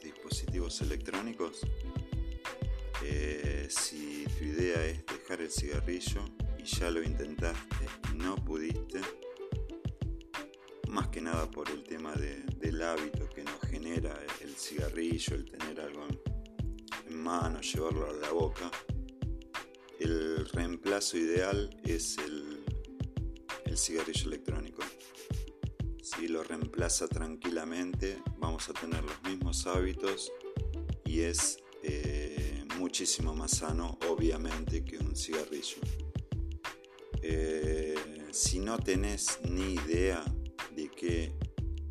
cigarrillos 0.00 0.80
electrónicos? 0.80 1.60
Eh, 3.04 3.66
si 3.68 4.24
tu 4.38 4.44
idea 4.44 4.84
es 4.86 5.04
dejar 5.06 5.40
el 5.40 5.50
cigarrillo 5.50 6.24
y 6.58 6.64
ya 6.64 6.90
lo 6.90 7.02
intentaste 7.02 7.86
y 8.12 8.16
no 8.16 8.36
pudiste, 8.36 9.00
más 10.88 11.08
que 11.08 11.20
nada 11.20 11.50
por 11.50 11.68
el 11.70 11.82
tema 11.84 12.14
del 12.14 12.82
hábito 12.82 13.28
que 13.30 13.42
nos 13.42 13.60
genera 13.62 14.18
el 14.40 14.54
cigarrillo, 14.54 15.34
el 15.34 15.50
tener 15.50 15.80
algo 15.80 16.06
en 17.08 17.16
mano, 17.22 17.60
llevarlo 17.60 18.10
a 18.10 18.12
la 18.12 18.30
boca, 18.30 18.70
el 19.98 20.48
reemplazo 20.50 21.16
ideal 21.16 21.70
es 21.84 22.18
el, 22.18 22.64
el 23.64 23.78
cigarrillo 23.78 24.26
electrónico. 24.26 24.82
Si 26.14 26.28
lo 26.28 26.42
reemplaza 26.42 27.08
tranquilamente, 27.08 28.22
vamos 28.36 28.68
a 28.68 28.74
tener 28.74 29.02
los 29.02 29.22
mismos 29.22 29.66
hábitos 29.66 30.30
y 31.06 31.20
es 31.20 31.58
eh, 31.82 32.64
muchísimo 32.76 33.34
más 33.34 33.52
sano, 33.52 33.98
obviamente, 34.08 34.84
que 34.84 34.98
un 34.98 35.16
cigarrillo. 35.16 35.78
Eh, 37.22 37.94
si 38.30 38.58
no 38.58 38.78
tenés 38.78 39.40
ni 39.48 39.74
idea 39.74 40.22
de 40.76 40.90
qué 40.90 41.32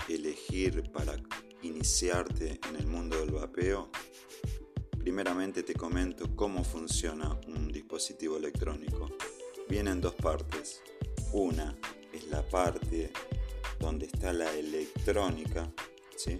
elegir 0.07 0.91
para 0.91 1.17
iniciarte 1.63 2.59
en 2.69 2.75
el 2.75 2.85
mundo 2.85 3.19
del 3.19 3.31
vapeo, 3.31 3.89
primeramente 4.99 5.63
te 5.63 5.73
comento 5.73 6.35
cómo 6.35 6.63
funciona 6.63 7.39
un 7.47 7.71
dispositivo 7.71 8.37
electrónico. 8.37 9.09
Viene 9.67 9.91
en 9.91 10.01
dos 10.01 10.13
partes. 10.13 10.83
Una 11.33 11.75
es 12.13 12.27
la 12.27 12.47
parte 12.47 13.11
donde 13.81 14.05
está 14.05 14.31
la 14.31 14.53
electrónica, 14.53 15.69
¿sí? 16.15 16.39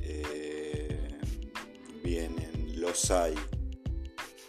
Eh, 0.00 1.18
vienen, 2.02 2.80
los 2.80 3.10
hay 3.10 3.34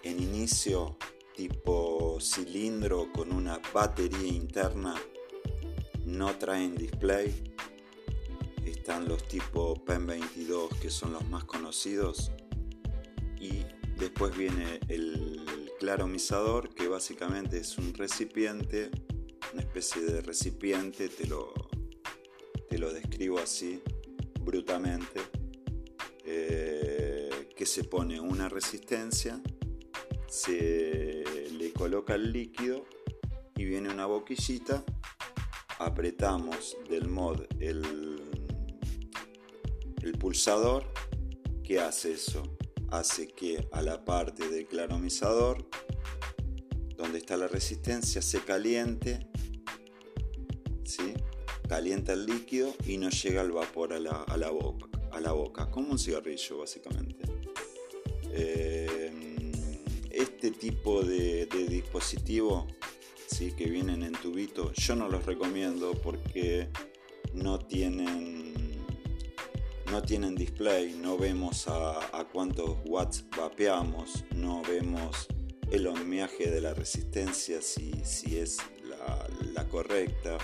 en 0.03 0.21
inicio 0.21 0.95
tipo 1.35 2.19
cilindro 2.21 3.11
con 3.11 3.33
una 3.33 3.59
batería 3.73 4.27
interna, 4.27 4.95
no 6.05 6.37
traen 6.37 6.75
display. 6.75 7.33
Están 8.63 9.07
los 9.07 9.27
tipo 9.27 9.73
PEN 9.83 10.07
22 10.07 10.69
que 10.79 10.89
son 10.89 11.13
los 11.13 11.27
más 11.27 11.45
conocidos 11.45 12.31
y 13.39 13.65
después 13.97 14.35
viene 14.37 14.79
el 14.87 15.71
claromizador 15.79 16.73
que 16.73 16.87
básicamente 16.87 17.57
es 17.57 17.77
un 17.77 17.93
recipiente, 17.93 18.91
una 19.53 19.61
especie 19.61 20.01
de 20.01 20.21
recipiente, 20.21 21.09
te 21.09 21.27
lo, 21.27 21.53
te 22.69 22.77
lo 22.77 22.93
describo 22.93 23.39
así 23.39 23.81
brutamente, 24.41 25.21
eh, 26.25 27.49
que 27.55 27.65
se 27.65 27.83
pone 27.83 28.19
una 28.19 28.49
resistencia 28.49 29.41
se 30.27 31.23
le 31.51 31.71
coloca 31.73 32.15
el 32.15 32.31
líquido 32.31 32.85
y 33.55 33.65
viene 33.65 33.89
una 33.89 34.05
boquillita, 34.05 34.83
apretamos 35.79 36.77
del 36.89 37.07
mod 37.07 37.41
el, 37.59 38.21
el 40.01 40.11
pulsador, 40.17 40.91
¿qué 41.63 41.79
hace 41.79 42.13
eso? 42.13 42.43
Hace 42.89 43.27
que 43.27 43.67
a 43.71 43.81
la 43.81 44.05
parte 44.05 44.47
del 44.49 44.67
claromizador, 44.67 45.67
donde 46.97 47.19
está 47.19 47.37
la 47.37 47.47
resistencia, 47.47 48.21
se 48.21 48.39
caliente, 48.39 49.27
¿sí? 50.83 51.13
calienta 51.69 52.13
el 52.13 52.25
líquido 52.25 52.73
y 52.85 52.97
no 52.97 53.09
llega 53.09 53.41
el 53.41 53.51
vapor 53.51 53.93
a 53.93 53.99
la, 53.99 54.49
boca, 54.49 54.87
a 55.11 55.19
la 55.19 55.31
boca, 55.31 55.69
como 55.69 55.91
un 55.91 55.99
cigarrillo 55.99 56.57
básicamente. 56.57 57.25
Eh, 58.31 59.11
este 60.09 60.51
tipo 60.51 61.03
de, 61.03 61.45
dispositivo 61.69 62.67
¿sí? 63.27 63.51
que 63.51 63.65
vienen 63.65 64.03
en 64.03 64.13
tubito, 64.13 64.73
yo 64.73 64.95
no 64.95 65.07
los 65.09 65.25
recomiendo 65.25 65.93
porque 65.93 66.69
no 67.33 67.59
tienen, 67.59 68.53
no 69.91 70.01
tienen 70.01 70.35
display, 70.35 70.97
no 70.99 71.17
vemos 71.17 71.67
a, 71.67 72.27
cuántos 72.31 72.77
watts 72.85 73.25
vapeamos, 73.37 74.23
no 74.35 74.63
vemos 74.63 75.27
el 75.71 75.87
ohmiaje 75.87 76.49
de 76.49 76.61
la 76.61 76.73
resistencia 76.73 77.61
si, 77.61 77.91
si 78.03 78.37
es 78.37 78.57
la, 78.83 79.67
correcta 79.67 80.37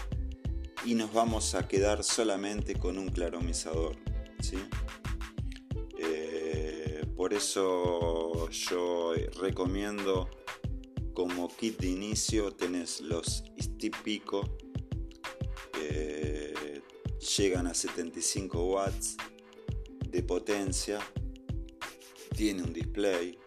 y 0.86 0.96
nos 0.96 1.14
vamos 1.14 1.56
a 1.56 1.68
quedar 1.68 2.04
solamente 2.04 2.76
con 2.76 2.98
un 2.98 3.10
claromizador. 3.10 3.96
¿sí? 4.42 4.58
Por 7.24 7.34
eso 7.34 8.50
yo 8.50 9.14
recomiendo 9.40 10.30
como 11.14 11.48
kit 11.48 11.80
de 11.80 11.88
inicio 11.88 12.52
tenés 12.52 13.00
los 13.00 13.46
Pico, 14.04 14.58
eh, 15.82 16.82
llegan 17.38 17.68
a 17.68 17.74
75 17.74 18.62
watts 18.66 19.16
de 20.10 20.22
potencia, 20.22 21.00
tiene 22.36 22.64
un 22.64 22.74
display, 22.74 23.38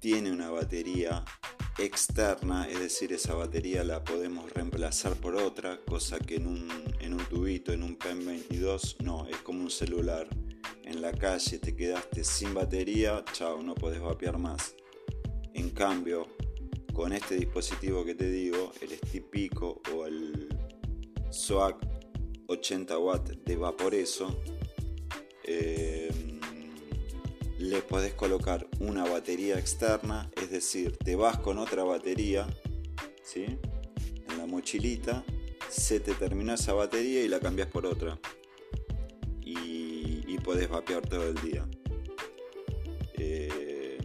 tiene 0.00 0.32
una 0.32 0.50
batería 0.50 1.24
externa, 1.78 2.68
es 2.68 2.80
decir, 2.80 3.12
esa 3.12 3.34
batería 3.34 3.84
la 3.84 4.02
podemos 4.02 4.52
reemplazar 4.52 5.14
por 5.14 5.36
otra, 5.36 5.80
cosa 5.86 6.18
que 6.18 6.36
en 6.36 6.46
un, 6.46 6.68
en 7.00 7.14
un 7.14 7.24
tubito, 7.26 7.72
en 7.72 7.82
un 7.82 7.96
PEN 7.96 8.26
22, 8.26 8.96
no, 9.04 9.28
es 9.28 9.36
como 9.38 9.62
un 9.62 9.70
celular 9.70 10.28
en 10.90 11.02
la 11.02 11.12
calle 11.12 11.58
te 11.58 11.76
quedaste 11.76 12.24
sin 12.24 12.52
batería, 12.52 13.24
chao, 13.32 13.62
no 13.62 13.76
puedes 13.76 14.00
vapear 14.00 14.38
más. 14.38 14.74
En 15.54 15.70
cambio, 15.70 16.26
con 16.92 17.12
este 17.12 17.36
dispositivo 17.36 18.04
que 18.04 18.16
te 18.16 18.28
digo, 18.28 18.72
el 18.80 18.90
Stipico 18.90 19.80
o 19.94 20.06
el 20.06 20.48
SWAG 21.30 21.78
80 22.48 22.98
watt 22.98 23.28
de 23.30 23.56
Vaporeso, 23.56 24.36
eh, 25.44 25.99
le 27.70 27.82
podés 27.82 28.12
colocar 28.14 28.66
una 28.80 29.04
batería 29.04 29.58
externa, 29.58 30.30
es 30.36 30.50
decir, 30.50 30.96
te 30.96 31.16
vas 31.16 31.38
con 31.38 31.58
otra 31.58 31.84
batería, 31.84 32.46
¿sí? 33.22 33.44
En 34.28 34.38
la 34.38 34.46
mochilita, 34.46 35.24
se 35.68 36.00
te 36.00 36.14
terminó 36.14 36.54
esa 36.54 36.72
batería 36.72 37.22
y 37.22 37.28
la 37.28 37.40
cambias 37.40 37.68
por 37.68 37.86
otra 37.86 38.18
puedes 40.40 40.68
vapear 40.68 41.06
todo 41.06 41.28
el 41.28 41.34
día. 41.36 41.66
Eh, 43.14 43.98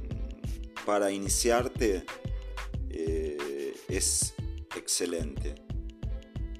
para 0.85 1.11
iniciarte 1.11 2.05
eh, 2.89 3.75
es 3.87 4.35
excelente. 4.75 5.64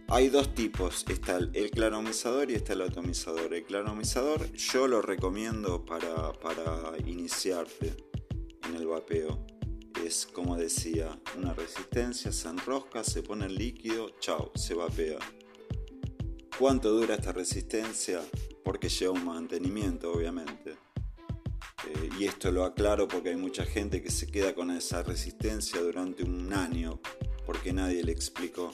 Hay 0.08 0.30
dos 0.30 0.54
tipos, 0.54 1.06
está 1.10 1.38
el 1.38 1.72
claromizador 1.72 2.52
y 2.52 2.56
está 2.56 2.74
el 2.74 2.82
atomizador. 2.82 3.54
El 3.54 3.64
claromizador 3.64 4.52
yo 4.54 4.88
lo 4.88 5.02
recomiendo 5.02 5.84
para, 5.84 6.34
para 6.34 6.94
iniciarte 7.06 7.96
en 8.68 8.76
el 8.76 8.88
vapeo. 8.88 9.46
Es 10.06 10.28
como 10.28 10.56
decía, 10.58 11.20
una 11.38 11.54
resistencia, 11.54 12.32
se 12.32 12.50
enrosca, 12.50 13.04
se 13.04 13.24
pone 13.24 13.46
el 13.48 13.56
líquido, 13.56 14.10
chao, 14.20 14.52
se 14.56 14.74
vapea. 14.76 15.20
¿Cuánto 16.60 16.92
dura 16.92 17.16
esta 17.16 17.32
resistencia? 17.32 18.22
porque 18.66 18.90
lleva 18.90 19.14
un 19.14 19.24
mantenimiento, 19.24 20.12
obviamente. 20.12 20.72
Eh, 21.88 22.10
y 22.20 22.26
esto 22.26 22.52
lo 22.52 22.66
aclaro 22.66 23.08
porque 23.08 23.30
hay 23.30 23.36
mucha 23.36 23.64
gente 23.64 24.02
que 24.02 24.10
se 24.10 24.26
queda 24.26 24.56
con 24.56 24.72
esa 24.72 25.04
resistencia 25.04 25.80
durante 25.80 26.24
un 26.24 26.52
año 26.52 27.00
porque 27.46 27.72
nadie 27.72 28.04
le 28.04 28.12
explicó. 28.12 28.74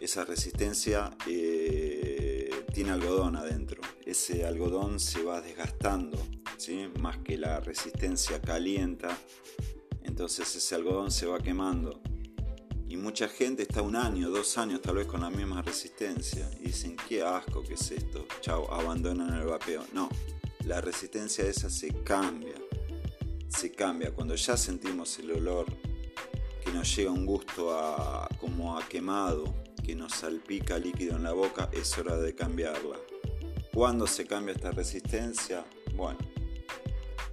Esa 0.00 0.24
resistencia 0.24 1.16
eh, 1.26 2.50
tiene 2.72 2.90
algodón 2.90 3.36
adentro. 3.36 3.82
Ese 4.04 4.44
algodón 4.44 5.00
se 5.00 5.22
va 5.22 5.40
desgastando, 5.40 6.18
más 6.98 7.18
que 7.18 7.38
la 7.38 7.60
resistencia 7.60 8.40
calienta. 8.40 9.16
Entonces 10.02 10.54
ese 10.54 10.74
algodón 10.74 11.10
se 11.10 11.26
va 11.26 11.38
quemando 11.38 12.00
y 12.88 12.96
mucha 12.96 13.28
gente 13.28 13.62
está 13.62 13.82
un 13.82 13.96
año, 13.96 14.30
dos 14.30 14.58
años 14.58 14.80
tal 14.80 14.96
vez 14.96 15.06
con 15.06 15.20
la 15.20 15.30
misma 15.30 15.60
resistencia. 15.60 16.48
Y 16.60 16.66
dicen, 16.66 16.96
qué 17.08 17.22
asco 17.22 17.62
que 17.62 17.74
es 17.74 17.90
esto. 17.90 18.26
Chao, 18.40 18.72
abandonan 18.72 19.34
el 19.34 19.46
vapeo. 19.46 19.84
No, 19.92 20.08
la 20.64 20.80
resistencia 20.80 21.44
esa 21.44 21.68
se 21.68 21.88
cambia. 22.04 22.54
Se 23.48 23.72
cambia. 23.72 24.14
Cuando 24.14 24.36
ya 24.36 24.56
sentimos 24.56 25.18
el 25.18 25.32
olor, 25.32 25.66
que 26.66 26.72
nos 26.72 26.96
llega 26.96 27.12
un 27.12 27.24
gusto 27.24 27.78
a, 27.78 28.28
como 28.40 28.76
a 28.76 28.88
quemado, 28.88 29.54
que 29.84 29.94
nos 29.94 30.12
salpica 30.12 30.76
líquido 30.78 31.14
en 31.14 31.22
la 31.22 31.32
boca, 31.32 31.70
es 31.72 31.96
hora 31.96 32.16
de 32.16 32.34
cambiarla. 32.34 32.96
¿Cuándo 33.72 34.08
se 34.08 34.26
cambia 34.26 34.52
esta 34.52 34.72
resistencia? 34.72 35.64
Bueno, 35.94 36.18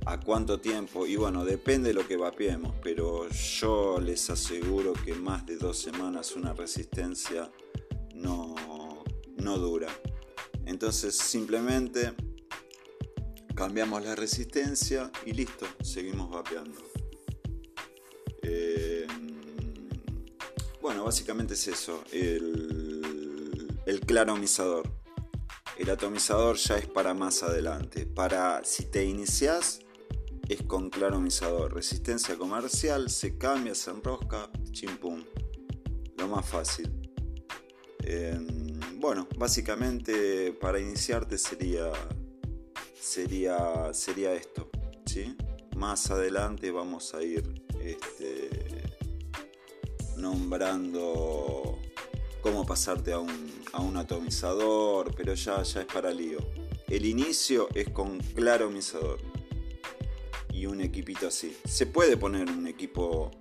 a 0.05 0.19
cuánto 0.19 0.59
tiempo, 0.59 1.07
y 1.07 1.15
bueno, 1.15 1.45
depende 1.45 1.89
de 1.89 1.93
lo 1.95 2.07
que 2.07 2.15
vapeemos, 2.15 2.75
pero 2.83 3.27
yo 3.29 3.99
les 3.99 4.29
aseguro 4.29 4.93
que 4.93 5.15
más 5.15 5.47
de 5.47 5.57
dos 5.57 5.79
semanas 5.79 6.35
una 6.35 6.53
resistencia 6.53 7.49
no, 8.13 8.53
no 9.37 9.57
dura. 9.57 9.87
Entonces 10.67 11.17
simplemente 11.17 12.13
cambiamos 13.55 14.03
la 14.03 14.13
resistencia 14.13 15.11
y 15.25 15.31
listo, 15.31 15.65
seguimos 15.81 16.29
vapeando. 16.29 16.77
Eh, 18.43 18.92
bueno, 20.83 21.05
básicamente 21.05 21.53
es 21.53 21.65
eso, 21.69 22.03
el, 22.11 23.79
el 23.85 23.99
claromizador. 24.01 24.83
El 25.77 25.89
atomizador 25.89 26.57
ya 26.57 26.75
es 26.75 26.87
para 26.87 27.13
más 27.13 27.41
adelante. 27.41 28.05
Para 28.05 28.65
si 28.65 28.83
te 28.91 29.05
inicias 29.05 29.79
es 30.49 30.61
con 30.63 30.89
claromizador. 30.89 31.73
Resistencia 31.73 32.37
comercial, 32.37 33.09
se 33.09 33.37
cambia, 33.37 33.73
se 33.73 33.91
enrosca, 33.91 34.51
chimpum. 34.71 35.23
Lo 36.17 36.27
más 36.27 36.45
fácil. 36.45 36.91
Em, 37.99 38.77
bueno, 38.99 39.29
básicamente 39.37 40.51
para 40.51 40.81
iniciarte 40.81 41.37
sería 41.37 41.93
sería 42.99 43.93
sería 43.93 44.33
esto, 44.33 44.69
¿sí? 45.05 45.37
Más 45.77 46.11
adelante 46.11 46.71
vamos 46.71 47.13
a 47.13 47.23
ir 47.23 47.63
este, 47.79 48.82
nombrando 50.17 51.79
cómo 52.41 52.65
pasarte 52.65 53.13
a 53.13 53.19
un, 53.19 53.51
a 53.71 53.81
un 53.81 53.97
atomizador, 53.97 55.13
pero 55.15 55.33
ya, 55.33 55.63
ya 55.63 55.81
es 55.81 55.87
para 55.87 56.11
lío. 56.11 56.39
El 56.87 57.05
inicio 57.05 57.69
es 57.73 57.89
con 57.89 58.19
claromizador 58.19 59.19
y 60.53 60.67
un 60.67 60.81
equipito 60.81 61.27
así. 61.27 61.57
Se 61.65 61.87
puede 61.87 62.17
poner 62.17 62.49
un 62.49 62.67
equipo 62.67 63.31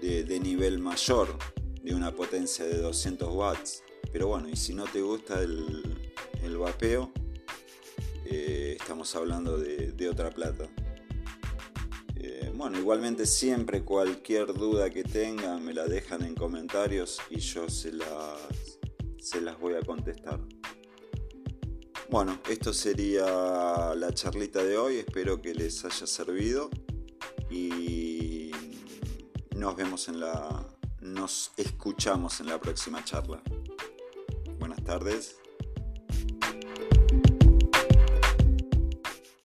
de, 0.00 0.40
nivel 0.40 0.78
mayor, 0.80 1.38
de 1.82 1.94
una 1.94 2.14
potencia 2.14 2.64
de 2.64 2.78
200 2.78 3.32
watts, 3.32 3.82
pero 4.12 4.28
bueno, 4.28 4.48
y 4.48 4.56
si 4.56 4.74
no 4.74 4.84
te 4.84 5.00
gusta 5.00 5.40
el, 5.40 5.98
el 6.42 6.58
vapeo, 6.58 7.10
eh, 8.26 8.76
estamos 8.78 9.14
hablando 9.16 9.56
de, 9.56 10.08
otra 10.08 10.30
plata. 10.30 10.68
Eh, 12.26 12.50
bueno, 12.54 12.78
igualmente 12.78 13.26
siempre 13.26 13.84
cualquier 13.84 14.54
duda 14.54 14.88
que 14.88 15.04
tengan 15.04 15.62
me 15.62 15.74
la 15.74 15.84
dejan 15.84 16.22
en 16.24 16.34
comentarios 16.34 17.20
y 17.28 17.38
yo 17.38 17.68
se 17.68 17.92
las, 17.92 18.78
se 19.18 19.42
las 19.42 19.60
voy 19.60 19.74
a 19.74 19.82
contestar. 19.82 20.40
Bueno, 22.08 22.40
esto 22.48 22.72
sería 22.72 23.94
la 23.94 24.10
charlita 24.14 24.64
de 24.64 24.78
hoy, 24.78 24.96
espero 24.96 25.42
que 25.42 25.52
les 25.52 25.84
haya 25.84 26.06
servido 26.06 26.70
y 27.50 28.52
nos 29.54 29.76
vemos 29.76 30.08
en 30.08 30.20
la 30.20 30.66
nos 31.02 31.52
escuchamos 31.58 32.40
en 32.40 32.46
la 32.46 32.58
próxima 32.58 33.04
charla. 33.04 33.42
Buenas 34.58 34.82
tardes. 34.82 35.36